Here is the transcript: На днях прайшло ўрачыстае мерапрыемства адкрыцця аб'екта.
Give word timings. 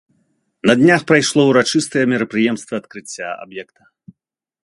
На 0.69 0.73
днях 0.79 1.01
прайшло 1.11 1.43
ўрачыстае 1.49 2.05
мерапрыемства 2.15 2.73
адкрыцця 2.85 3.27
аб'екта. 3.43 3.83